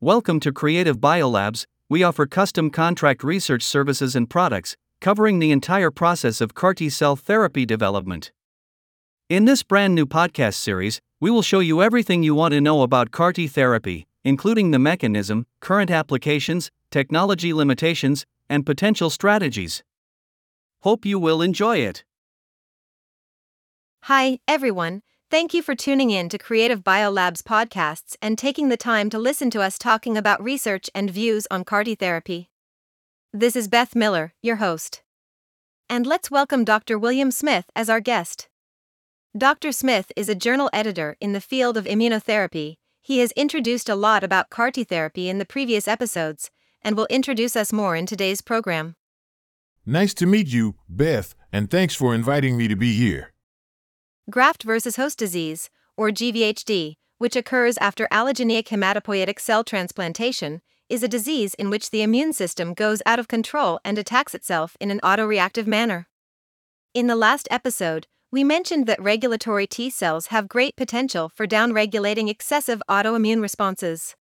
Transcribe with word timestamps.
Welcome 0.00 0.38
to 0.40 0.52
Creative 0.52 0.96
Biolabs. 0.96 1.66
We 1.88 2.04
offer 2.04 2.24
custom 2.24 2.70
contract 2.70 3.24
research 3.24 3.64
services 3.64 4.14
and 4.14 4.30
products, 4.30 4.76
covering 5.00 5.40
the 5.40 5.50
entire 5.50 5.90
process 5.90 6.40
of 6.40 6.54
CAR 6.54 6.72
T 6.72 6.88
cell 6.88 7.16
therapy 7.16 7.66
development. 7.66 8.30
In 9.28 9.44
this 9.44 9.64
brand 9.64 9.96
new 9.96 10.06
podcast 10.06 10.54
series, 10.54 11.00
we 11.18 11.32
will 11.32 11.42
show 11.42 11.58
you 11.58 11.82
everything 11.82 12.22
you 12.22 12.32
want 12.32 12.54
to 12.54 12.60
know 12.60 12.82
about 12.82 13.10
CAR 13.10 13.32
T 13.32 13.48
therapy, 13.48 14.06
including 14.22 14.70
the 14.70 14.78
mechanism, 14.78 15.46
current 15.58 15.90
applications, 15.90 16.70
technology 16.92 17.52
limitations, 17.52 18.24
and 18.48 18.64
potential 18.64 19.10
strategies. 19.10 19.82
Hope 20.82 21.04
you 21.04 21.18
will 21.18 21.42
enjoy 21.42 21.78
it. 21.78 22.04
Hi, 24.02 24.38
everyone. 24.46 25.02
Thank 25.30 25.52
you 25.52 25.60
for 25.60 25.74
tuning 25.74 26.10
in 26.10 26.30
to 26.30 26.38
Creative 26.38 26.82
Biolabs 26.82 27.42
podcasts 27.42 28.16
and 28.22 28.38
taking 28.38 28.70
the 28.70 28.78
time 28.78 29.10
to 29.10 29.18
listen 29.18 29.50
to 29.50 29.60
us 29.60 29.76
talking 29.76 30.16
about 30.16 30.42
research 30.42 30.88
and 30.94 31.10
views 31.10 31.46
on 31.50 31.64
CAR 31.64 31.84
T 31.84 31.94
therapy. 31.94 32.48
This 33.30 33.54
is 33.54 33.68
Beth 33.68 33.94
Miller, 33.94 34.32
your 34.40 34.56
host. 34.56 35.02
And 35.86 36.06
let's 36.06 36.30
welcome 36.30 36.64
Dr. 36.64 36.98
William 36.98 37.30
Smith 37.30 37.66
as 37.76 37.90
our 37.90 38.00
guest. 38.00 38.48
Dr. 39.36 39.70
Smith 39.70 40.10
is 40.16 40.30
a 40.30 40.34
journal 40.34 40.70
editor 40.72 41.14
in 41.20 41.34
the 41.34 41.42
field 41.42 41.76
of 41.76 41.84
immunotherapy. 41.84 42.76
He 43.02 43.18
has 43.18 43.32
introduced 43.32 43.90
a 43.90 43.94
lot 43.94 44.24
about 44.24 44.48
CAR 44.48 44.70
T 44.70 44.82
therapy 44.82 45.28
in 45.28 45.36
the 45.36 45.44
previous 45.44 45.86
episodes 45.86 46.50
and 46.80 46.96
will 46.96 47.06
introduce 47.10 47.54
us 47.54 47.70
more 47.70 47.94
in 47.94 48.06
today's 48.06 48.40
program. 48.40 48.96
Nice 49.84 50.14
to 50.14 50.24
meet 50.24 50.46
you, 50.46 50.76
Beth, 50.88 51.34
and 51.52 51.70
thanks 51.70 51.94
for 51.94 52.14
inviting 52.14 52.56
me 52.56 52.66
to 52.66 52.76
be 52.76 52.94
here. 52.94 53.34
Graft 54.30 54.62
versus 54.62 54.96
host 54.96 55.18
disease, 55.18 55.70
or 55.96 56.10
GVHD, 56.10 56.96
which 57.16 57.34
occurs 57.34 57.78
after 57.78 58.06
allogeneic 58.12 58.64
hematopoietic 58.64 59.40
cell 59.40 59.64
transplantation, 59.64 60.60
is 60.90 61.02
a 61.02 61.08
disease 61.08 61.54
in 61.54 61.70
which 61.70 61.90
the 61.90 62.02
immune 62.02 62.34
system 62.34 62.74
goes 62.74 63.00
out 63.06 63.18
of 63.18 63.26
control 63.26 63.80
and 63.86 63.96
attacks 63.96 64.34
itself 64.34 64.76
in 64.80 64.90
an 64.90 65.00
autoreactive 65.02 65.66
manner. 65.66 66.08
In 66.92 67.06
the 67.06 67.16
last 67.16 67.48
episode, 67.50 68.06
we 68.30 68.44
mentioned 68.44 68.86
that 68.86 69.00
regulatory 69.00 69.66
T 69.66 69.88
cells 69.88 70.26
have 70.26 70.46
great 70.46 70.76
potential 70.76 71.30
for 71.34 71.46
downregulating 71.46 72.28
excessive 72.28 72.82
autoimmune 72.86 73.40
responses. 73.40 74.14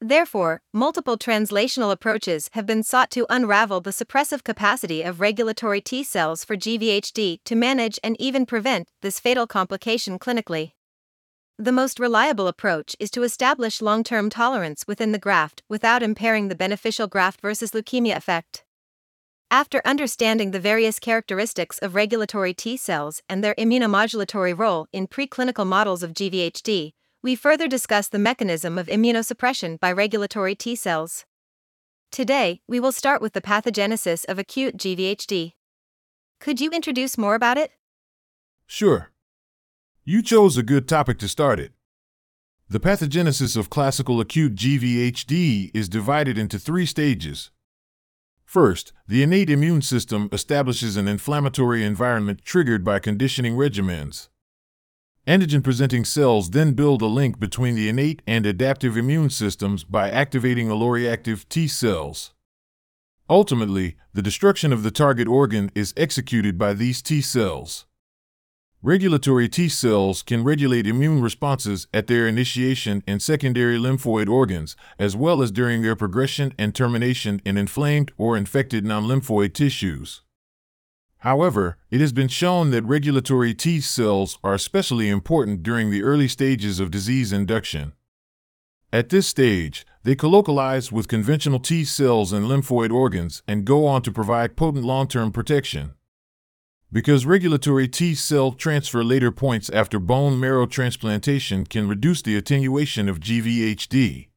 Therefore, 0.00 0.60
multiple 0.74 1.16
translational 1.16 1.90
approaches 1.90 2.50
have 2.52 2.66
been 2.66 2.82
sought 2.82 3.10
to 3.12 3.26
unravel 3.30 3.80
the 3.80 3.92
suppressive 3.92 4.44
capacity 4.44 5.02
of 5.02 5.20
regulatory 5.20 5.80
T 5.80 6.04
cells 6.04 6.44
for 6.44 6.54
GVHD 6.56 7.38
to 7.44 7.54
manage 7.54 7.98
and 8.04 8.14
even 8.20 8.44
prevent 8.44 8.88
this 9.00 9.18
fatal 9.18 9.46
complication 9.46 10.18
clinically. 10.18 10.72
The 11.58 11.72
most 11.72 11.98
reliable 11.98 12.48
approach 12.48 12.94
is 13.00 13.10
to 13.12 13.22
establish 13.22 13.80
long 13.80 14.04
term 14.04 14.28
tolerance 14.28 14.86
within 14.86 15.12
the 15.12 15.18
graft 15.18 15.62
without 15.70 16.02
impairing 16.02 16.48
the 16.48 16.54
beneficial 16.54 17.06
graft 17.06 17.40
versus 17.40 17.70
leukemia 17.70 18.16
effect. 18.16 18.64
After 19.50 19.80
understanding 19.86 20.50
the 20.50 20.60
various 20.60 20.98
characteristics 20.98 21.78
of 21.78 21.94
regulatory 21.94 22.52
T 22.52 22.76
cells 22.76 23.22
and 23.30 23.42
their 23.42 23.54
immunomodulatory 23.54 24.58
role 24.58 24.88
in 24.92 25.06
preclinical 25.06 25.66
models 25.66 26.02
of 26.02 26.12
GVHD, 26.12 26.92
we 27.26 27.34
further 27.34 27.66
discuss 27.66 28.06
the 28.06 28.20
mechanism 28.20 28.78
of 28.78 28.86
immunosuppression 28.86 29.80
by 29.80 29.90
regulatory 29.90 30.54
T 30.54 30.76
cells. 30.76 31.24
Today, 32.12 32.60
we 32.68 32.78
will 32.78 32.92
start 32.92 33.20
with 33.20 33.32
the 33.32 33.40
pathogenesis 33.40 34.24
of 34.26 34.38
acute 34.38 34.76
GVHD. 34.76 35.54
Could 36.38 36.60
you 36.60 36.70
introduce 36.70 37.18
more 37.18 37.34
about 37.34 37.58
it? 37.58 37.72
Sure. 38.64 39.10
You 40.04 40.22
chose 40.22 40.56
a 40.56 40.62
good 40.62 40.86
topic 40.86 41.18
to 41.18 41.26
start 41.26 41.58
it. 41.58 41.72
The 42.68 42.78
pathogenesis 42.78 43.56
of 43.56 43.70
classical 43.70 44.20
acute 44.20 44.54
GVHD 44.54 45.72
is 45.74 45.88
divided 45.88 46.38
into 46.38 46.60
three 46.60 46.86
stages. 46.86 47.50
First, 48.44 48.92
the 49.08 49.24
innate 49.24 49.50
immune 49.50 49.82
system 49.82 50.28
establishes 50.30 50.96
an 50.96 51.08
inflammatory 51.08 51.84
environment 51.84 52.42
triggered 52.44 52.84
by 52.84 53.00
conditioning 53.00 53.56
regimens. 53.56 54.28
Antigen 55.26 55.64
presenting 55.64 56.04
cells 56.04 56.50
then 56.50 56.72
build 56.74 57.02
a 57.02 57.06
link 57.06 57.40
between 57.40 57.74
the 57.74 57.88
innate 57.88 58.22
and 58.28 58.46
adaptive 58.46 58.96
immune 58.96 59.28
systems 59.28 59.82
by 59.82 60.08
activating 60.08 60.68
alloreactive 60.68 61.48
T 61.48 61.66
cells. 61.66 62.32
Ultimately, 63.28 63.96
the 64.14 64.22
destruction 64.22 64.72
of 64.72 64.84
the 64.84 64.92
target 64.92 65.26
organ 65.26 65.72
is 65.74 65.92
executed 65.96 66.56
by 66.56 66.74
these 66.74 67.02
T 67.02 67.20
cells. 67.20 67.86
Regulatory 68.82 69.48
T 69.48 69.68
cells 69.68 70.22
can 70.22 70.44
regulate 70.44 70.86
immune 70.86 71.20
responses 71.20 71.88
at 71.92 72.06
their 72.06 72.28
initiation 72.28 73.02
in 73.04 73.18
secondary 73.18 73.78
lymphoid 73.78 74.28
organs, 74.28 74.76
as 74.96 75.16
well 75.16 75.42
as 75.42 75.50
during 75.50 75.82
their 75.82 75.96
progression 75.96 76.54
and 76.56 76.72
termination 76.72 77.42
in 77.44 77.56
inflamed 77.56 78.12
or 78.16 78.36
infected 78.36 78.84
non 78.84 79.08
lymphoid 79.08 79.54
tissues. 79.54 80.22
However, 81.26 81.76
it 81.90 82.00
has 82.00 82.12
been 82.12 82.28
shown 82.28 82.70
that 82.70 82.84
regulatory 82.84 83.52
T 83.52 83.80
cells 83.80 84.38
are 84.44 84.54
especially 84.54 85.08
important 85.08 85.64
during 85.64 85.90
the 85.90 86.04
early 86.04 86.28
stages 86.28 86.78
of 86.78 86.92
disease 86.92 87.32
induction. 87.32 87.94
At 88.92 89.08
this 89.08 89.26
stage, 89.26 89.84
they 90.04 90.14
colocalize 90.14 90.92
with 90.92 91.08
conventional 91.08 91.58
T 91.58 91.84
cells 91.84 92.32
and 92.32 92.46
lymphoid 92.46 92.92
organs 92.92 93.42
and 93.48 93.64
go 93.64 93.88
on 93.88 94.02
to 94.02 94.12
provide 94.12 94.54
potent 94.54 94.84
long 94.84 95.08
term 95.08 95.32
protection. 95.32 95.94
Because 96.92 97.26
regulatory 97.26 97.88
T 97.88 98.14
cell 98.14 98.52
transfer 98.52 99.02
later 99.02 99.32
points 99.32 99.68
after 99.70 99.98
bone 99.98 100.38
marrow 100.38 100.64
transplantation 100.64 101.66
can 101.66 101.88
reduce 101.88 102.22
the 102.22 102.36
attenuation 102.36 103.08
of 103.08 103.18
GVHD. 103.18 104.28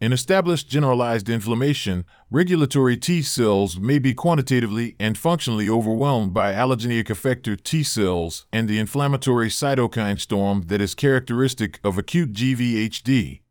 In 0.00 0.14
established 0.14 0.70
generalized 0.70 1.28
inflammation, 1.28 2.06
regulatory 2.30 2.96
T 2.96 3.20
cells 3.20 3.78
may 3.78 3.98
be 3.98 4.14
quantitatively 4.14 4.96
and 4.98 5.18
functionally 5.18 5.68
overwhelmed 5.68 6.32
by 6.32 6.54
allogeneic 6.54 7.08
effector 7.08 7.62
T 7.62 7.82
cells 7.82 8.46
and 8.50 8.66
the 8.66 8.78
inflammatory 8.78 9.50
cytokine 9.50 10.18
storm 10.18 10.62
that 10.68 10.80
is 10.80 10.94
characteristic 10.94 11.80
of 11.84 11.98
acute 11.98 12.32
GVHD. 12.32 13.42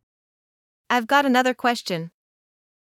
I've 0.90 1.06
got 1.06 1.24
another 1.24 1.54
question. 1.54 2.10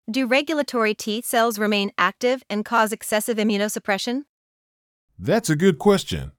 Do 0.09 0.25
regulatory 0.25 0.95
T 0.95 1.21
cells 1.21 1.59
remain 1.59 1.91
active 1.99 2.41
and 2.49 2.65
cause 2.65 2.91
excessive 2.91 3.37
immunosuppression? 3.37 4.23
That's 5.19 5.51
a 5.51 5.55
good 5.55 5.77
question. 5.77 6.31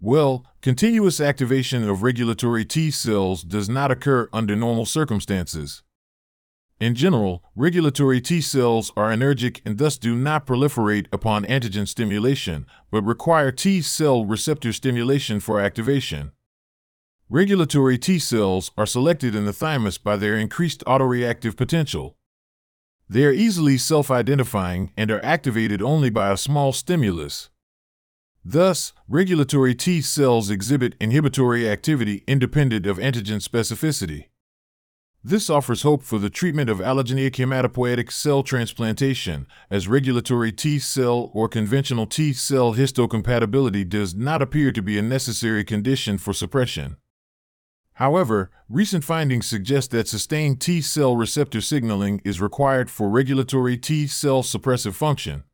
Well, 0.00 0.46
continuous 0.62 1.20
activation 1.20 1.86
of 1.86 2.02
regulatory 2.02 2.64
T 2.64 2.90
cells 2.90 3.42
does 3.42 3.68
not 3.68 3.90
occur 3.90 4.30
under 4.32 4.56
normal 4.56 4.86
circumstances. 4.86 5.82
In 6.80 6.94
general, 6.94 7.44
regulatory 7.54 8.20
T 8.20 8.40
cells 8.40 8.90
are 8.96 9.10
anergic 9.10 9.60
and 9.64 9.78
thus 9.78 9.96
do 9.96 10.16
not 10.16 10.46
proliferate 10.46 11.06
upon 11.12 11.44
antigen 11.44 11.86
stimulation, 11.86 12.66
but 12.90 13.02
require 13.02 13.52
T 13.52 13.80
cell 13.80 14.24
receptor 14.24 14.72
stimulation 14.72 15.38
for 15.38 15.60
activation. 15.60 16.32
Regulatory 17.28 17.98
T 17.98 18.18
cells 18.18 18.72
are 18.76 18.84
selected 18.84 19.34
in 19.34 19.46
the 19.46 19.52
thymus 19.52 19.96
by 19.96 20.16
their 20.16 20.36
increased 20.36 20.84
autoreactive 20.84 21.56
potential. 21.56 22.16
They 23.08 23.24
are 23.24 23.32
easily 23.32 23.78
self 23.78 24.10
identifying 24.10 24.92
and 24.96 25.10
are 25.10 25.24
activated 25.24 25.82
only 25.82 26.10
by 26.10 26.30
a 26.30 26.36
small 26.36 26.72
stimulus. 26.72 27.50
Thus, 28.44 28.92
regulatory 29.08 29.74
T 29.74 30.00
cells 30.00 30.50
exhibit 30.50 30.96
inhibitory 30.98 31.68
activity 31.68 32.24
independent 32.26 32.86
of 32.86 32.98
antigen 32.98 33.40
specificity. 33.40 34.26
This 35.24 35.48
offers 35.48 35.82
hope 35.82 36.02
for 36.02 36.18
the 36.18 36.30
treatment 36.30 36.68
of 36.68 36.78
allogeneic 36.78 37.36
hematopoietic 37.36 38.10
cell 38.10 38.42
transplantation, 38.42 39.46
as 39.70 39.86
regulatory 39.86 40.50
T 40.50 40.80
cell 40.80 41.30
or 41.32 41.48
conventional 41.48 42.06
T 42.06 42.32
cell 42.32 42.74
histocompatibility 42.74 43.88
does 43.88 44.16
not 44.16 44.42
appear 44.42 44.72
to 44.72 44.82
be 44.82 44.98
a 44.98 45.02
necessary 45.02 45.62
condition 45.62 46.18
for 46.18 46.32
suppression. 46.32 46.96
However, 47.94 48.50
recent 48.68 49.04
findings 49.04 49.46
suggest 49.46 49.92
that 49.92 50.08
sustained 50.08 50.60
T 50.60 50.80
cell 50.80 51.14
receptor 51.14 51.60
signaling 51.60 52.20
is 52.24 52.40
required 52.40 52.90
for 52.90 53.08
regulatory 53.08 53.76
T 53.76 54.08
cell 54.08 54.42
suppressive 54.42 54.94
function. 54.94 55.44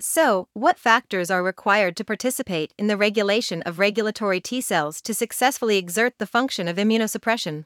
So, 0.00 0.46
what 0.52 0.78
factors 0.78 1.32
are 1.32 1.42
required 1.42 1.96
to 1.96 2.04
participate 2.04 2.74
in 2.78 2.86
the 2.86 2.96
regulation 2.96 3.60
of 3.62 3.80
regulatory 3.80 4.40
T 4.40 4.60
cells 4.60 5.00
to 5.02 5.14
successfully 5.14 5.78
exert 5.78 6.18
the 6.18 6.26
function 6.26 6.68
of 6.68 6.76
immunosuppression? 6.76 7.64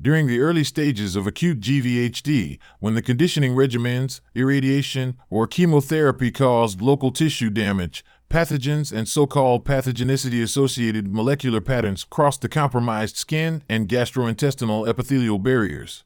During 0.00 0.28
the 0.28 0.38
early 0.38 0.62
stages 0.62 1.16
of 1.16 1.26
acute 1.26 1.58
GVHD, 1.58 2.60
when 2.78 2.94
the 2.94 3.02
conditioning 3.02 3.56
regimens, 3.56 4.20
irradiation, 4.32 5.16
or 5.28 5.48
chemotherapy 5.48 6.30
caused 6.30 6.80
local 6.80 7.10
tissue 7.10 7.50
damage, 7.50 8.04
pathogens 8.30 8.96
and 8.96 9.08
so 9.08 9.26
called 9.26 9.64
pathogenicity 9.64 10.40
associated 10.40 11.12
molecular 11.12 11.60
patterns 11.60 12.04
crossed 12.04 12.42
the 12.42 12.48
compromised 12.48 13.16
skin 13.16 13.64
and 13.68 13.88
gastrointestinal 13.88 14.86
epithelial 14.86 15.40
barriers. 15.40 16.04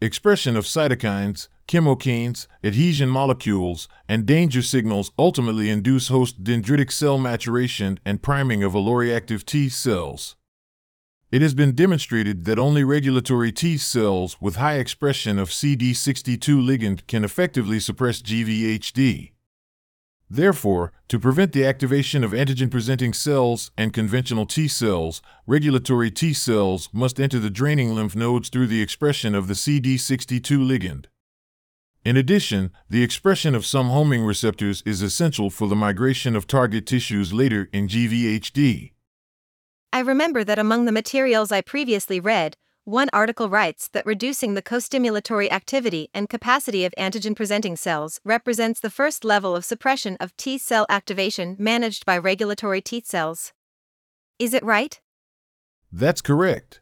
Expression 0.00 0.56
of 0.56 0.64
cytokines, 0.64 1.46
chemokines, 1.68 2.48
adhesion 2.64 3.08
molecules, 3.08 3.86
and 4.08 4.26
danger 4.26 4.62
signals 4.62 5.12
ultimately 5.16 5.70
induce 5.70 6.08
host 6.08 6.42
dendritic 6.42 6.90
cell 6.90 7.16
maturation 7.16 8.00
and 8.04 8.22
priming 8.22 8.64
of 8.64 8.72
alloreactive 8.72 9.44
T 9.44 9.68
cells. 9.68 10.34
It 11.30 11.42
has 11.42 11.52
been 11.52 11.74
demonstrated 11.74 12.46
that 12.46 12.58
only 12.58 12.84
regulatory 12.84 13.52
T 13.52 13.76
cells 13.76 14.38
with 14.40 14.56
high 14.56 14.76
expression 14.76 15.38
of 15.38 15.50
CD62 15.50 16.38
ligand 16.38 17.06
can 17.06 17.22
effectively 17.22 17.78
suppress 17.80 18.22
GVHD. 18.22 19.32
Therefore, 20.30 20.92
to 21.08 21.18
prevent 21.18 21.52
the 21.52 21.66
activation 21.66 22.24
of 22.24 22.32
antigen 22.32 22.70
presenting 22.70 23.12
cells 23.12 23.70
and 23.76 23.92
conventional 23.92 24.46
T 24.46 24.68
cells, 24.68 25.20
regulatory 25.46 26.10
T 26.10 26.32
cells 26.32 26.88
must 26.94 27.20
enter 27.20 27.38
the 27.38 27.50
draining 27.50 27.94
lymph 27.94 28.16
nodes 28.16 28.48
through 28.48 28.66
the 28.68 28.80
expression 28.80 29.34
of 29.34 29.48
the 29.48 29.54
CD62 29.54 30.40
ligand. 30.58 31.06
In 32.06 32.16
addition, 32.16 32.70
the 32.88 33.02
expression 33.02 33.54
of 33.54 33.66
some 33.66 33.88
homing 33.88 34.24
receptors 34.24 34.82
is 34.86 35.02
essential 35.02 35.50
for 35.50 35.68
the 35.68 35.76
migration 35.76 36.34
of 36.34 36.46
target 36.46 36.86
tissues 36.86 37.34
later 37.34 37.68
in 37.70 37.86
GVHD. 37.86 38.92
I 39.98 40.02
remember 40.02 40.44
that 40.44 40.60
among 40.60 40.84
the 40.84 40.92
materials 40.92 41.50
I 41.50 41.60
previously 41.60 42.20
read, 42.20 42.56
one 42.84 43.08
article 43.12 43.48
writes 43.48 43.88
that 43.88 44.06
reducing 44.06 44.54
the 44.54 44.62
costimulatory 44.62 45.50
activity 45.50 46.08
and 46.14 46.28
capacity 46.28 46.84
of 46.84 46.94
antigen 46.96 47.34
presenting 47.34 47.74
cells 47.74 48.20
represents 48.24 48.78
the 48.78 48.90
first 48.90 49.24
level 49.24 49.56
of 49.56 49.64
suppression 49.64 50.16
of 50.20 50.36
T 50.36 50.56
cell 50.56 50.86
activation 50.88 51.56
managed 51.58 52.06
by 52.06 52.16
regulatory 52.16 52.80
T 52.80 53.02
cells. 53.04 53.52
Is 54.38 54.54
it 54.54 54.62
right? 54.62 55.00
That's 55.90 56.22
correct. 56.22 56.80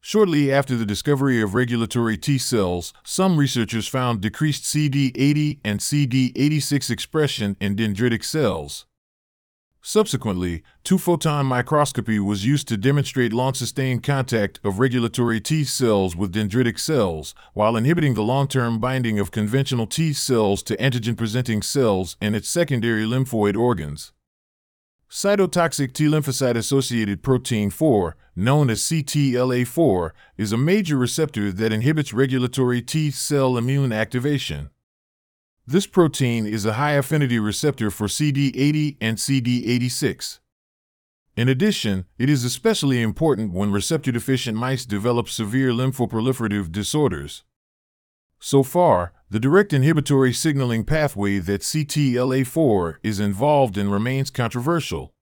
Shortly 0.00 0.50
after 0.50 0.76
the 0.76 0.86
discovery 0.86 1.42
of 1.42 1.52
regulatory 1.52 2.16
T 2.16 2.38
cells, 2.38 2.94
some 3.04 3.36
researchers 3.36 3.86
found 3.86 4.22
decreased 4.22 4.64
CD80 4.64 5.60
and 5.62 5.78
CD86 5.78 6.88
expression 6.88 7.58
in 7.60 7.76
dendritic 7.76 8.24
cells. 8.24 8.86
Subsequently, 9.86 10.62
two 10.82 10.96
photon 10.96 11.44
microscopy 11.44 12.18
was 12.18 12.46
used 12.46 12.66
to 12.68 12.78
demonstrate 12.78 13.34
long 13.34 13.52
sustained 13.52 14.02
contact 14.02 14.58
of 14.64 14.78
regulatory 14.78 15.42
T 15.42 15.62
cells 15.62 16.16
with 16.16 16.32
dendritic 16.32 16.78
cells, 16.78 17.34
while 17.52 17.76
inhibiting 17.76 18.14
the 18.14 18.22
long 18.22 18.48
term 18.48 18.78
binding 18.78 19.18
of 19.18 19.30
conventional 19.30 19.86
T 19.86 20.14
cells 20.14 20.62
to 20.62 20.76
antigen 20.78 21.18
presenting 21.18 21.60
cells 21.60 22.16
and 22.18 22.34
its 22.34 22.48
secondary 22.48 23.04
lymphoid 23.04 23.58
organs. 23.58 24.14
Cytotoxic 25.10 25.92
T 25.92 26.06
lymphocyte 26.06 26.56
associated 26.56 27.22
protein 27.22 27.68
4, 27.68 28.16
known 28.34 28.70
as 28.70 28.80
CTLA4, 28.84 30.12
is 30.38 30.50
a 30.50 30.56
major 30.56 30.96
receptor 30.96 31.52
that 31.52 31.74
inhibits 31.74 32.14
regulatory 32.14 32.80
T 32.80 33.10
cell 33.10 33.58
immune 33.58 33.92
activation. 33.92 34.70
This 35.66 35.86
protein 35.86 36.44
is 36.46 36.66
a 36.66 36.74
high 36.74 36.92
affinity 36.92 37.38
receptor 37.38 37.90
for 37.90 38.06
CD80 38.06 38.98
and 39.00 39.16
CD86. 39.16 40.40
In 41.38 41.48
addition, 41.48 42.04
it 42.18 42.28
is 42.28 42.44
especially 42.44 43.00
important 43.00 43.54
when 43.54 43.72
receptor 43.72 44.12
deficient 44.12 44.58
mice 44.58 44.84
develop 44.84 45.26
severe 45.26 45.70
lymphoproliferative 45.70 46.70
disorders. 46.70 47.44
So 48.38 48.62
far, 48.62 49.14
the 49.30 49.40
direct 49.40 49.72
inhibitory 49.72 50.34
signaling 50.34 50.84
pathway 50.84 51.38
that 51.38 51.62
CTLA4 51.62 52.96
is 53.02 53.18
involved 53.18 53.78
in 53.78 53.90
remains 53.90 54.28
controversial. 54.28 55.13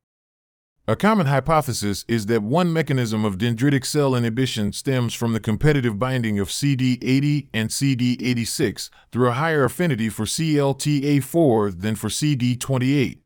A 0.89 0.97
common 0.97 1.29
hypothesis 1.29 2.05
is 2.09 2.27
that 2.27 2.43
one 2.43 2.73
mechanism 2.73 3.25
of 3.25 3.39
dendritic 3.39 3.87
cell 3.87 4.17
inhibition 4.17 4.73
stems 4.73 5.15
from 5.15 5.33
the 5.33 5.39
competitive 5.39 5.97
binding 5.97 6.41
of 6.41 6.49
CD80 6.49 7.47
and 7.55 7.71
CD86 7.71 8.91
through 9.13 9.29
a 9.29 9.35
higher 9.35 9.63
affinity 9.63 10.09
for 10.09 10.25
CLTA4 10.25 11.81
than 11.81 11.95
for 11.95 12.09
CD28. 12.09 13.21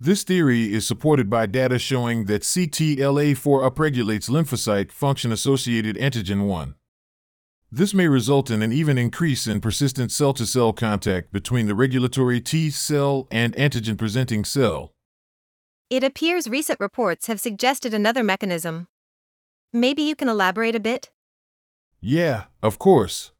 This 0.00 0.24
theory 0.24 0.74
is 0.74 0.84
supported 0.84 1.30
by 1.30 1.46
data 1.46 1.78
showing 1.78 2.24
that 2.24 2.42
CTLA4 2.42 3.70
upregulates 3.70 4.28
lymphocyte 4.28 4.90
function 4.90 5.30
associated 5.30 5.94
antigen 5.96 6.48
1. 6.48 6.74
This 7.70 7.94
may 7.94 8.08
result 8.08 8.50
in 8.50 8.62
an 8.62 8.72
even 8.72 8.98
increase 8.98 9.46
in 9.46 9.60
persistent 9.60 10.10
cell 10.10 10.32
to 10.32 10.44
cell 10.44 10.72
contact 10.72 11.32
between 11.32 11.68
the 11.68 11.76
regulatory 11.76 12.40
T 12.40 12.70
cell 12.70 13.28
and 13.30 13.54
antigen 13.54 13.96
presenting 13.96 14.44
cell. 14.44 14.95
It 15.88 16.02
appears 16.02 16.48
recent 16.48 16.80
reports 16.80 17.28
have 17.28 17.38
suggested 17.38 17.94
another 17.94 18.24
mechanism. 18.24 18.88
Maybe 19.72 20.02
you 20.02 20.16
can 20.16 20.28
elaborate 20.28 20.74
a 20.74 20.80
bit? 20.80 21.10
Yeah, 22.00 22.46
of 22.60 22.80
course. 22.80 23.30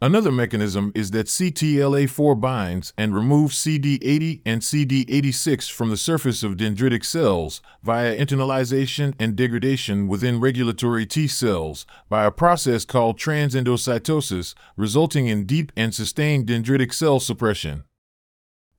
Another 0.00 0.30
mechanism 0.30 0.92
is 0.94 1.10
that 1.10 1.26
CTLA4 1.26 2.40
binds 2.40 2.92
and 2.96 3.12
removes 3.12 3.56
CD80 3.56 4.42
and 4.46 4.62
CD86 4.62 5.68
from 5.68 5.90
the 5.90 5.96
surface 5.96 6.44
of 6.44 6.56
dendritic 6.56 7.04
cells 7.04 7.60
via 7.82 8.16
internalization 8.16 9.14
and 9.18 9.34
degradation 9.34 10.06
within 10.06 10.38
regulatory 10.38 11.06
T 11.06 11.26
cells 11.26 11.86
by 12.08 12.24
a 12.24 12.30
process 12.30 12.84
called 12.84 13.18
transendocytosis, 13.18 14.54
resulting 14.76 15.26
in 15.26 15.44
deep 15.44 15.72
and 15.76 15.92
sustained 15.92 16.46
dendritic 16.46 16.94
cell 16.94 17.18
suppression. 17.18 17.82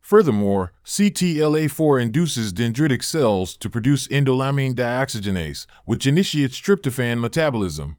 Furthermore, 0.10 0.72
CTLA4 0.86 2.02
induces 2.02 2.52
dendritic 2.52 3.04
cells 3.04 3.56
to 3.58 3.70
produce 3.70 4.08
indolamine 4.08 4.74
dioxygenase, 4.74 5.68
which 5.86 6.08
initiates 6.08 6.60
tryptophan 6.60 7.20
metabolism. 7.20 7.96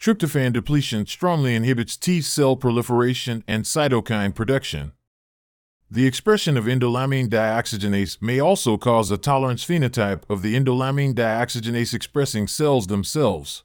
Tryptophan 0.00 0.52
depletion 0.52 1.06
strongly 1.06 1.54
inhibits 1.54 1.96
T 1.96 2.20
cell 2.20 2.56
proliferation 2.56 3.44
and 3.46 3.62
cytokine 3.62 4.34
production. 4.34 4.90
The 5.88 6.04
expression 6.04 6.56
of 6.56 6.64
indolamine 6.64 7.28
dioxygenase 7.28 8.20
may 8.20 8.40
also 8.40 8.76
cause 8.76 9.12
a 9.12 9.16
tolerance 9.16 9.64
phenotype 9.64 10.28
of 10.28 10.42
the 10.42 10.56
indolamine 10.56 11.14
dioxygenase 11.14 11.94
expressing 11.94 12.48
cells 12.48 12.88
themselves. 12.88 13.62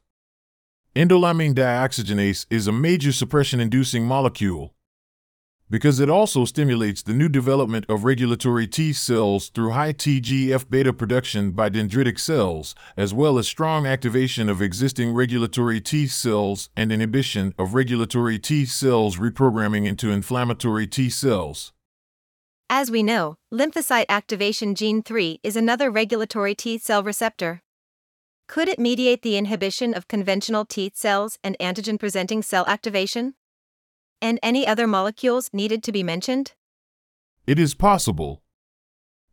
Indolamine 0.96 1.56
dioxygenase 1.56 2.46
is 2.52 2.68
a 2.68 2.72
major 2.72 3.12
suppression 3.12 3.60
inducing 3.60 4.06
molecule, 4.06 4.76
because 5.70 6.00
it 6.00 6.10
also 6.10 6.46
stimulates 6.46 7.04
the 7.04 7.14
new 7.14 7.30
development 7.30 7.86
of 7.88 8.04
regulatory 8.04 8.68
T 8.68 8.92
cells 8.94 9.50
through 9.50 9.72
high 9.72 9.94
TGF 9.94 10.70
beta 10.70 10.92
production 10.92 11.52
by 11.52 11.70
dendritic 11.70 12.20
cells, 12.20 12.74
as 12.98 13.14
well 13.14 13.38
as 13.38 13.48
strong 13.48 13.86
activation 13.86 14.50
of 14.50 14.62
existing 14.62 15.14
regulatory 15.14 15.80
T 15.80 16.08
cells 16.08 16.70
and 16.76 16.92
inhibition 16.92 17.54
of 17.58 17.74
regulatory 17.74 18.40
T 18.40 18.66
cells 18.66 19.18
reprogramming 19.18 19.86
into 19.86 20.10
inflammatory 20.10 20.88
T 20.88 21.10
cells. 21.10 21.72
As 22.72 22.92
we 22.92 23.02
know, 23.02 23.36
lymphocyte 23.52 24.06
activation 24.10 24.76
gene 24.76 25.02
3 25.02 25.40
is 25.44 25.56
another 25.56 25.90
regulatory 25.90 26.54
T 26.54 26.78
cell 26.78 27.02
receptor. 27.02 27.62
Could 28.48 28.68
it 28.68 28.80
mediate 28.80 29.22
the 29.22 29.38
inhibition 29.38 29.94
of 29.94 30.08
conventional 30.08 30.66
T 30.66 30.92
cells 30.94 31.38
and 31.44 31.56
antigen 31.60 32.00
presenting 32.00 32.42
cell 32.42 32.66
activation? 32.68 33.36
And 34.22 34.40
any 34.44 34.68
other 34.68 34.88
molecules 34.88 35.50
needed 35.54 35.82
to 35.84 35.92
be 35.92 36.04
mentioned? 36.04 36.54
It 37.48 37.58
is 37.58 37.74
possible. 37.74 38.44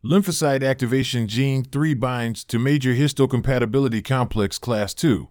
Lymphocyte 0.05 0.65
activation 0.65 1.27
gene 1.27 1.65
3 1.65 1.95
binds 1.95 2.45
to 2.45 2.59
major 2.59 2.95
histocompatibility 2.95 4.05
complex 4.05 4.59
class 4.59 4.95
2. 4.95 5.29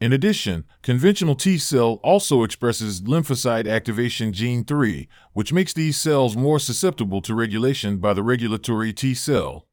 In 0.00 0.12
addition, 0.12 0.64
conventional 0.82 1.34
T 1.34 1.58
cell 1.58 2.00
also 2.02 2.42
expresses 2.42 3.02
lymphocyte 3.02 3.70
activation 3.70 4.32
gene 4.32 4.64
3, 4.64 5.08
which 5.32 5.52
makes 5.52 5.72
these 5.72 5.96
cells 5.98 6.36
more 6.36 6.58
susceptible 6.58 7.20
to 7.22 7.34
regulation 7.34 7.98
by 7.98 8.12
the 8.12 8.22
regulatory 8.22 8.92
T 8.92 9.14
cell. 9.14 9.66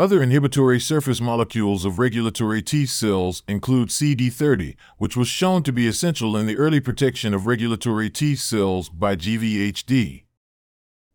Other 0.00 0.22
inhibitory 0.22 0.78
surface 0.78 1.20
molecules 1.20 1.84
of 1.84 1.98
regulatory 1.98 2.62
T 2.62 2.86
cells 2.86 3.42
include 3.48 3.88
CD30, 3.88 4.76
which 4.96 5.16
was 5.16 5.26
shown 5.26 5.64
to 5.64 5.72
be 5.72 5.88
essential 5.88 6.36
in 6.36 6.46
the 6.46 6.56
early 6.56 6.78
protection 6.78 7.34
of 7.34 7.48
regulatory 7.48 8.08
T 8.08 8.36
cells 8.36 8.88
by 8.88 9.16
GVHD. 9.16 10.22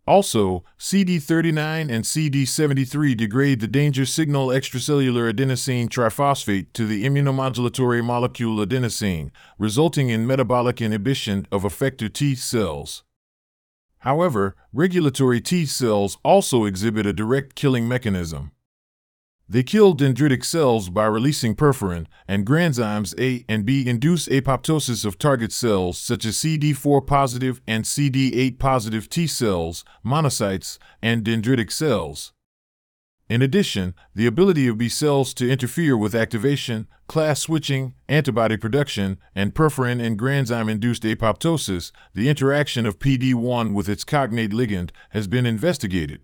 Also, 0.06 0.66
CD39 0.78 1.90
and 1.90 2.04
CD73 2.04 3.16
degrade 3.16 3.62
the 3.62 3.70
danger 3.70 4.06
signal 4.06 4.48
extracellular 4.50 5.32
adenosine 5.32 5.88
triphosphate 5.88 6.74
to 6.74 6.86
the 6.86 7.06
immunomodulatory 7.06 8.04
molecule 8.04 8.58
adenosine, 8.58 9.32
resulting 9.58 10.10
in 10.10 10.28
metabolic 10.28 10.82
inhibition 10.82 11.48
of 11.54 11.64
effector 11.64 12.12
T 12.12 12.36
cells. 12.36 13.06
However, 14.00 14.58
regulatory 14.74 15.40
T 15.40 15.66
cells 15.66 16.18
also 16.22 16.66
exhibit 16.66 17.06
a 17.06 17.14
direct 17.14 17.56
killing 17.56 17.88
mechanism. 17.88 18.52
They 19.48 19.62
kill 19.62 19.96
dendritic 19.96 20.46
cells 20.46 20.90
by 20.90 21.06
releasing 21.06 21.54
perforin, 21.54 22.08
and 22.28 22.48
granzymes 22.48 23.14
A 23.20 23.46
and 23.50 23.66
B 23.66 23.88
induce 23.88 24.28
apoptosis 24.28 25.04
of 25.06 25.20
target 25.20 25.52
cells 25.52 25.98
such 25.98 26.26
as 26.26 26.38
CD4 26.38 27.06
positive 27.06 27.62
and 27.68 27.84
CD8 27.84 28.58
positive 28.58 29.10
T 29.10 29.28
cells, 29.28 29.84
monocytes, 30.06 30.78
and 31.02 31.26
dendritic 31.26 31.72
cells. 31.72 32.32
In 33.30 33.42
addition, 33.42 33.96
the 34.16 34.28
ability 34.28 34.68
of 34.68 34.78
B 34.78 34.88
cells 34.90 35.34
to 35.36 35.50
interfere 35.50 35.98
with 35.98 36.16
activation, 36.16 36.88
class 37.08 37.42
switching, 37.42 37.96
antibody 38.08 38.58
production, 38.58 39.18
and 39.36 39.54
perforin 39.54 40.02
and 40.02 40.20
granzyme 40.20 40.70
induced 40.70 41.04
apoptosis, 41.04 41.92
the 42.14 42.30
interaction 42.30 42.86
of 42.86 43.00
PD1 43.00 43.74
with 43.74 43.90
its 43.90 44.04
cognate 44.04 44.52
ligand, 44.52 44.92
has 45.10 45.28
been 45.28 45.46
investigated. 45.46 46.22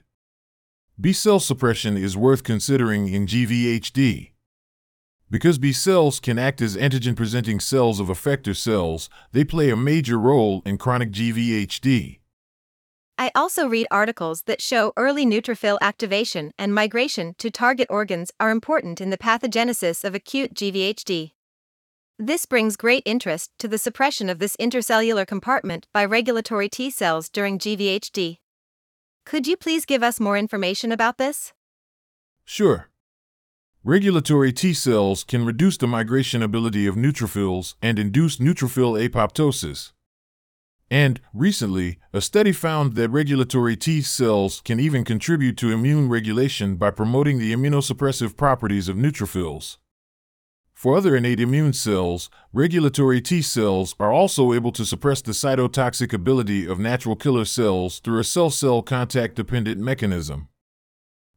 B 1.01 1.13
cell 1.13 1.39
suppression 1.39 1.96
is 1.96 2.18
worth 2.18 2.44
considering 2.44 3.08
in 3.08 3.25
GVHD. 3.25 4.32
Because 5.29 5.58
B 5.58 5.72
cells 5.72 6.20
can 6.20 6.38
act 6.38 6.62
as 6.62 6.75
antigen 6.75 7.15
presenting 7.15 7.62
cells 7.62 8.01
of 8.01 8.08
effector 8.08 8.53
cells, 8.53 9.10
they 9.32 9.46
play 9.46 9.70
a 9.70 9.77
major 9.77 10.20
role 10.20 10.62
in 10.65 10.77
chronic 10.77 11.12
GVHD. 11.12 12.20
I 13.18 13.32
also 13.34 13.65
read 13.68 13.88
articles 13.89 14.41
that 14.41 14.62
show 14.62 14.91
early 14.98 15.25
neutrophil 15.25 15.77
activation 15.79 16.51
and 16.58 16.75
migration 16.75 17.34
to 17.38 17.50
target 17.50 17.88
organs 17.89 18.34
are 18.38 18.51
important 18.51 19.00
in 19.00 19.10
the 19.10 19.18
pathogenesis 19.18 20.03
of 20.03 20.15
acute 20.15 20.53
GVHD. 20.53 21.32
This 22.18 22.46
brings 22.46 22.75
great 22.75 23.03
interest 23.06 23.51
to 23.60 23.70
the 23.70 23.77
suppression 23.77 24.29
of 24.29 24.39
this 24.39 24.58
intercellular 24.58 25.25
compartment 25.25 25.88
by 25.94 26.03
regulatory 26.03 26.68
T 26.68 26.89
cells 26.89 27.29
during 27.29 27.58
GVHD. 27.58 28.39
Could 29.29 29.45
you 29.45 29.57
please 29.57 29.86
give 29.86 30.01
us 30.01 30.19
more 30.19 30.36
information 30.36 30.91
about 30.91 31.19
this? 31.19 31.53
Sure. 32.45 32.89
Regulatory 33.83 34.51
T 34.51 34.74
cells 34.74 35.24
can 35.24 35.45
reduce 35.45 35.77
the 35.77 35.86
migration 35.86 36.41
ability 36.41 36.88
of 36.88 36.95
neutrophils 36.95 37.75
and 37.79 38.00
induce 38.00 38.38
neutrophil 38.38 38.98
apoptosis. 39.07 39.91
And, 40.89 41.21
recently, 41.31 42.00
a 42.12 42.21
study 42.21 42.51
found 42.51 42.95
that 42.95 43.12
regulatory 43.12 43.75
T 43.75 44.01
cells 44.01 44.62
can 44.65 44.79
even 44.79 45.03
contribute 45.03 45.57
to 45.57 45.71
immune 45.71 46.09
regulation 46.09 46.75
by 46.77 46.89
promoting 46.89 47.38
the 47.38 47.53
immunosuppressive 47.53 48.36
properties 48.36 48.89
of 48.89 48.98
neutrophils. 48.98 49.77
For 50.79 50.95
other 50.95 51.13
innate 51.13 51.41
immune 51.41 51.74
cells, 51.74 52.29
regulatory 52.53 53.19
T 53.19 53.41
cells 53.41 53.95
are 54.00 54.13
also 54.13 54.53
able 54.53 54.71
to 54.71 54.86
suppress 54.86 55.21
the 55.21 55.33
cytotoxic 55.33 56.13
ability 56.13 56.65
of 56.65 56.79
natural 56.79 57.17
killer 57.17 57.43
cells 57.43 58.00
through 58.00 58.19
a 58.19 58.24
cell 58.24 58.50
cell 58.50 58.81
contact 58.81 59.36
dependent 59.36 59.81
mechanism. 59.81 60.48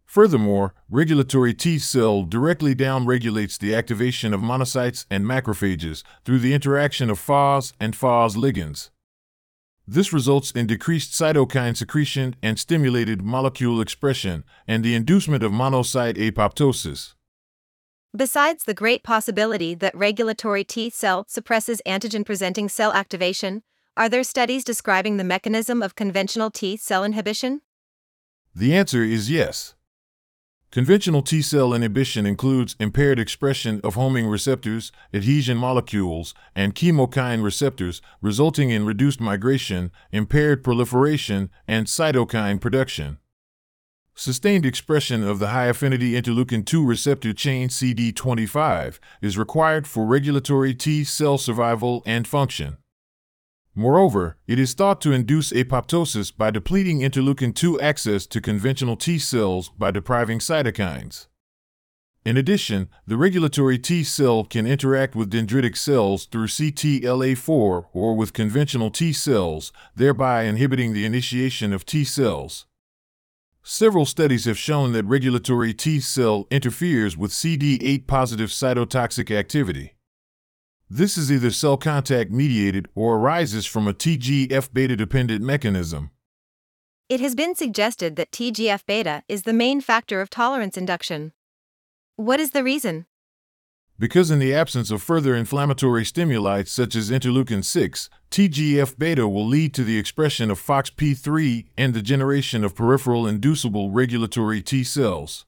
Furthermore, 0.04 0.74
regulatory 0.88 1.54
T 1.54 1.80
cell 1.80 2.22
directly 2.22 2.72
downregulates 2.72 3.58
the 3.58 3.74
activation 3.74 4.32
of 4.32 4.40
monocytes 4.40 5.06
and 5.10 5.24
macrophages 5.24 6.04
through 6.24 6.38
the 6.38 6.54
interaction 6.54 7.10
of 7.10 7.18
FAS 7.18 7.72
and 7.80 7.96
FAS 7.96 8.36
ligands. 8.36 8.90
This 9.88 10.12
results 10.12 10.52
in 10.52 10.68
decreased 10.68 11.20
cytokine 11.20 11.76
secretion 11.76 12.36
and 12.44 12.60
stimulated 12.60 13.22
molecule 13.22 13.80
expression 13.80 14.44
and 14.68 14.84
the 14.84 14.94
inducement 14.94 15.42
of 15.42 15.50
monocyte 15.50 16.16
apoptosis. 16.16 17.14
Besides 18.14 18.64
the 18.64 18.74
great 18.74 19.02
possibility 19.02 19.74
that 19.76 19.96
regulatory 19.96 20.64
T 20.64 20.90
cell 20.90 21.24
suppresses 21.28 21.80
antigen 21.86 22.26
presenting 22.26 22.68
cell 22.68 22.92
activation, 22.92 23.62
are 23.96 24.06
there 24.06 24.22
studies 24.22 24.64
describing 24.64 25.16
the 25.16 25.24
mechanism 25.24 25.82
of 25.82 25.94
conventional 25.94 26.50
T 26.50 26.76
cell 26.76 27.04
inhibition? 27.04 27.62
The 28.54 28.74
answer 28.74 29.02
is 29.02 29.30
yes. 29.30 29.74
Conventional 30.70 31.22
T 31.22 31.40
cell 31.40 31.72
inhibition 31.72 32.26
includes 32.26 32.76
impaired 32.78 33.18
expression 33.18 33.80
of 33.82 33.94
homing 33.94 34.26
receptors, 34.26 34.92
adhesion 35.14 35.56
molecules, 35.56 36.34
and 36.54 36.74
chemokine 36.74 37.42
receptors, 37.42 38.02
resulting 38.20 38.68
in 38.68 38.84
reduced 38.84 39.22
migration, 39.22 39.90
impaired 40.10 40.62
proliferation, 40.62 41.48
and 41.66 41.86
cytokine 41.86 42.60
production. 42.60 43.16
Sustained 44.14 44.66
expression 44.66 45.26
of 45.26 45.38
the 45.38 45.48
high 45.48 45.66
affinity 45.66 46.12
interleukin 46.12 46.66
2 46.66 46.84
receptor 46.84 47.32
chain 47.32 47.68
CD25 47.68 48.98
is 49.22 49.38
required 49.38 49.86
for 49.86 50.04
regulatory 50.04 50.74
T 50.74 51.02
cell 51.02 51.38
survival 51.38 52.02
and 52.04 52.28
function. 52.28 52.76
Moreover, 53.74 54.36
it 54.46 54.58
is 54.58 54.74
thought 54.74 55.00
to 55.00 55.12
induce 55.12 55.50
apoptosis 55.52 56.30
by 56.36 56.50
depleting 56.50 57.00
interleukin 57.00 57.54
2 57.54 57.80
access 57.80 58.26
to 58.26 58.40
conventional 58.42 58.96
T 58.96 59.18
cells 59.18 59.70
by 59.70 59.90
depriving 59.90 60.40
cytokines. 60.40 61.26
In 62.22 62.36
addition, 62.36 62.90
the 63.06 63.16
regulatory 63.16 63.78
T 63.78 64.04
cell 64.04 64.44
can 64.44 64.66
interact 64.66 65.16
with 65.16 65.32
dendritic 65.32 65.74
cells 65.74 66.26
through 66.26 66.48
CTLA4 66.48 67.86
or 67.92 68.14
with 68.14 68.34
conventional 68.34 68.90
T 68.90 69.14
cells, 69.14 69.72
thereby 69.96 70.42
inhibiting 70.42 70.92
the 70.92 71.06
initiation 71.06 71.72
of 71.72 71.86
T 71.86 72.04
cells. 72.04 72.66
Several 73.64 74.04
studies 74.04 74.46
have 74.46 74.58
shown 74.58 74.90
that 74.92 75.04
regulatory 75.04 75.72
T 75.72 76.00
cell 76.00 76.48
interferes 76.50 77.16
with 77.16 77.30
CD8 77.30 78.08
positive 78.08 78.50
cytotoxic 78.50 79.30
activity. 79.30 79.94
This 80.90 81.16
is 81.16 81.30
either 81.30 81.52
cell 81.52 81.76
contact 81.76 82.32
mediated 82.32 82.88
or 82.96 83.16
arises 83.16 83.64
from 83.64 83.86
a 83.86 83.94
TGF 83.94 84.72
beta 84.72 84.96
dependent 84.96 85.44
mechanism. 85.44 86.10
It 87.08 87.20
has 87.20 87.36
been 87.36 87.54
suggested 87.54 88.16
that 88.16 88.32
TGF 88.32 88.84
beta 88.84 89.22
is 89.28 89.44
the 89.44 89.52
main 89.52 89.80
factor 89.80 90.20
of 90.20 90.28
tolerance 90.28 90.76
induction. 90.76 91.32
What 92.16 92.40
is 92.40 92.50
the 92.50 92.64
reason? 92.64 93.06
Because, 93.98 94.30
in 94.30 94.38
the 94.38 94.54
absence 94.54 94.90
of 94.90 95.02
further 95.02 95.34
inflammatory 95.34 96.04
stimuli 96.04 96.64
such 96.64 96.96
as 96.96 97.10
interleukin 97.10 97.64
6, 97.64 98.10
TGF 98.30 98.98
beta 98.98 99.28
will 99.28 99.46
lead 99.46 99.74
to 99.74 99.84
the 99.84 99.98
expression 99.98 100.50
of 100.50 100.60
FOXP3 100.60 101.66
and 101.76 101.94
the 101.94 102.02
generation 102.02 102.64
of 102.64 102.74
peripheral 102.74 103.26
inducible 103.26 103.90
regulatory 103.90 104.62
T 104.62 104.82
cells. 104.82 105.44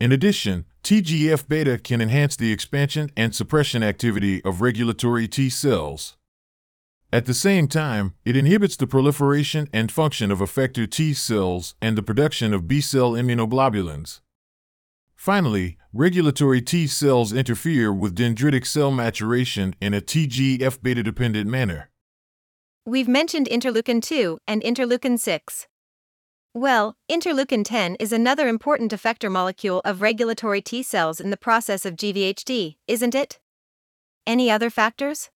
In 0.00 0.12
addition, 0.12 0.64
TGF 0.82 1.46
beta 1.48 1.76
can 1.76 2.00
enhance 2.00 2.36
the 2.36 2.52
expansion 2.52 3.10
and 3.16 3.34
suppression 3.34 3.82
activity 3.82 4.42
of 4.44 4.62
regulatory 4.62 5.28
T 5.28 5.50
cells. 5.50 6.16
At 7.12 7.26
the 7.26 7.34
same 7.34 7.66
time, 7.66 8.14
it 8.24 8.36
inhibits 8.36 8.76
the 8.76 8.86
proliferation 8.86 9.68
and 9.72 9.90
function 9.90 10.30
of 10.30 10.38
effector 10.38 10.88
T 10.88 11.12
cells 11.12 11.74
and 11.82 11.98
the 11.98 12.02
production 12.02 12.54
of 12.54 12.68
B 12.68 12.80
cell 12.80 13.12
immunoglobulins. 13.12 14.20
Finally, 15.20 15.76
regulatory 15.92 16.62
T 16.62 16.86
cells 16.86 17.30
interfere 17.30 17.92
with 17.92 18.16
dendritic 18.16 18.64
cell 18.64 18.90
maturation 18.90 19.74
in 19.78 19.92
a 19.92 20.00
TGF 20.00 20.80
beta 20.82 21.02
dependent 21.02 21.46
manner. 21.46 21.90
We've 22.86 23.06
mentioned 23.06 23.46
interleukin 23.46 24.00
2 24.00 24.38
and 24.48 24.62
interleukin 24.62 25.18
6. 25.18 25.66
Well, 26.54 26.96
interleukin 27.12 27.66
10 27.66 27.96
is 27.96 28.14
another 28.14 28.48
important 28.48 28.92
effector 28.92 29.30
molecule 29.30 29.82
of 29.84 30.00
regulatory 30.00 30.62
T 30.62 30.82
cells 30.82 31.20
in 31.20 31.28
the 31.28 31.36
process 31.36 31.84
of 31.84 31.96
GVHD, 31.96 32.76
isn't 32.86 33.14
it? 33.14 33.38
Any 34.26 34.50
other 34.50 34.70
factors? 34.70 35.28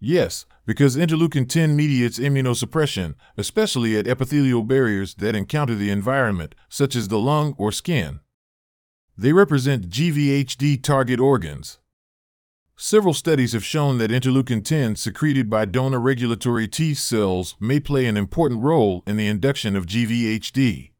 Yes, 0.00 0.44
because 0.66 0.96
interleukin 0.96 1.48
10 1.48 1.76
mediates 1.76 2.18
immunosuppression, 2.18 3.14
especially 3.36 3.96
at 3.96 4.08
epithelial 4.08 4.64
barriers 4.64 5.14
that 5.18 5.36
encounter 5.36 5.76
the 5.76 5.90
environment, 5.90 6.56
such 6.68 6.96
as 6.96 7.06
the 7.06 7.20
lung 7.20 7.54
or 7.58 7.70
skin. 7.70 8.18
They 9.20 9.32
represent 9.32 9.88
GVHD 9.88 10.80
target 10.80 11.18
organs. 11.18 11.78
Several 12.76 13.12
studies 13.12 13.52
have 13.52 13.64
shown 13.64 13.98
that 13.98 14.12
interleukin 14.12 14.64
10 14.64 14.94
secreted 14.94 15.50
by 15.50 15.64
donor 15.64 15.98
regulatory 15.98 16.68
T 16.68 16.94
cells 16.94 17.56
may 17.58 17.80
play 17.80 18.06
an 18.06 18.16
important 18.16 18.62
role 18.62 19.02
in 19.08 19.16
the 19.16 19.26
induction 19.26 19.74
of 19.74 19.86
GVHD. 19.86 20.92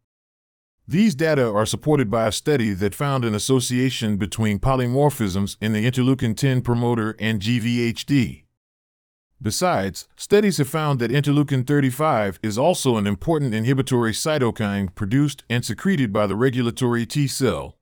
These 0.89 1.15
data 1.15 1.49
are 1.49 1.65
supported 1.65 2.11
by 2.11 2.27
a 2.27 2.33
study 2.33 2.73
that 2.73 2.93
found 2.93 3.25
an 3.25 3.37
association 3.37 4.17
between 4.17 4.59
polymorphisms 4.59 5.57
in 5.61 5.73
the 5.73 5.89
interleukin 5.89 6.37
10 6.37 6.63
promoter 6.63 7.15
and 7.21 7.41
GVHD. 7.41 8.47
Besides, 9.41 10.09
studies 10.17 10.59
have 10.59 10.69
found 10.69 10.99
that 10.99 11.13
interleukin 11.13 11.65
35 11.65 12.41
is 12.43 12.59
also 12.59 12.97
an 12.97 13.07
important 13.07 13.55
inhibitory 13.55 14.11
cytokine 14.11 14.93
produced 14.97 15.45
and 15.49 15.65
secreted 15.65 16.13
by 16.13 16.27
the 16.27 16.35
regulatory 16.35 17.07
T 17.07 17.29
cell. 17.29 17.78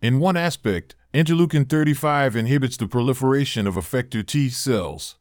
In 0.00 0.20
one 0.20 0.36
aspect, 0.36 0.94
interleukin 1.12 1.68
35 1.68 2.36
inhibits 2.36 2.76
the 2.76 2.86
proliferation 2.86 3.66
of 3.66 3.74
effector 3.74 4.24
T 4.24 4.48
cells. 4.48 5.16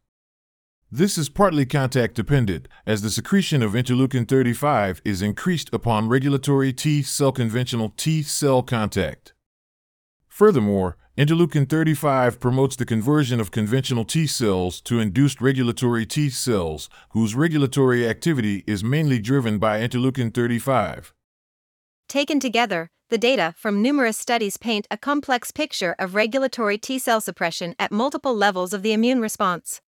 This 0.91 1.17
is 1.17 1.29
partly 1.29 1.65
contact 1.65 2.13
dependent, 2.13 2.67
as 2.85 3.01
the 3.01 3.09
secretion 3.09 3.63
of 3.63 3.71
interleukin 3.71 4.27
35 4.27 5.01
is 5.03 5.23
increased 5.23 5.71
upon 5.73 6.09
regulatory 6.09 6.71
T 6.73 7.01
cell 7.01 7.31
conventional 7.31 7.91
T 7.97 8.21
cell 8.21 8.61
contact. 8.61 9.33
Furthermore, 10.27 10.95
interleukin 11.17 11.67
35 11.67 12.39
promotes 12.39 12.75
the 12.75 12.85
conversion 12.85 13.39
of 13.39 13.49
conventional 13.49 14.05
T 14.05 14.27
cells 14.27 14.79
to 14.81 14.99
induced 14.99 15.41
regulatory 15.41 16.05
T 16.05 16.29
cells, 16.29 16.87
whose 17.09 17.33
regulatory 17.33 18.07
activity 18.07 18.63
is 18.67 18.83
mainly 18.83 19.17
driven 19.17 19.57
by 19.57 19.79
interleukin 19.79 20.31
35. 20.31 21.15
Taken 22.07 22.39
together, 22.39 22.89
the 23.09 23.17
data 23.17 23.53
from 23.57 23.81
numerous 23.81 24.17
studies 24.17 24.55
paint 24.55 24.87
a 24.89 24.97
complex 24.97 25.51
picture 25.51 25.95
of 25.99 26.15
regulatory 26.15 26.77
T 26.77 26.99
cell 26.99 27.19
suppression 27.19 27.75
at 27.77 27.91
multiple 27.91 28.33
levels 28.33 28.73
of 28.73 28.81
the 28.81 28.93
immune 28.93 29.19
response. 29.19 29.81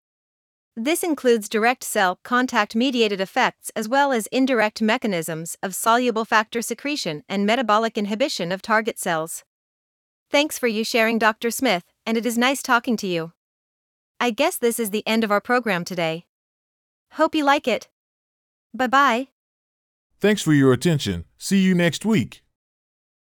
This 0.74 1.02
includes 1.02 1.48
direct 1.48 1.84
cell 1.84 2.18
contact 2.22 2.74
mediated 2.74 3.20
effects 3.20 3.70
as 3.76 3.88
well 3.88 4.12
as 4.12 4.26
indirect 4.28 4.80
mechanisms 4.80 5.56
of 5.62 5.74
soluble 5.74 6.24
factor 6.24 6.62
secretion 6.62 7.22
and 7.28 7.46
metabolic 7.46 7.96
inhibition 7.98 8.52
of 8.52 8.62
target 8.62 8.98
cells. 8.98 9.44
Thanks 10.30 10.58
for 10.58 10.66
you 10.66 10.84
sharing, 10.84 11.18
Dr. 11.18 11.50
Smith, 11.50 11.84
and 12.04 12.16
it 12.16 12.26
is 12.26 12.36
nice 12.36 12.62
talking 12.62 12.96
to 12.98 13.06
you. 13.06 13.32
I 14.20 14.30
guess 14.30 14.56
this 14.56 14.78
is 14.78 14.90
the 14.90 15.06
end 15.06 15.22
of 15.22 15.30
our 15.30 15.40
program 15.40 15.84
today. 15.84 16.26
Hope 17.12 17.34
you 17.34 17.44
like 17.44 17.68
it. 17.68 17.88
Bye 18.74 18.86
bye. 18.86 19.28
Thanks 20.20 20.42
for 20.42 20.52
your 20.52 20.72
attention. 20.72 21.24
See 21.36 21.58
you 21.58 21.74
next 21.74 22.04
week. 22.04 22.45